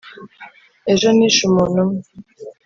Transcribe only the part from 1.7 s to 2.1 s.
umwe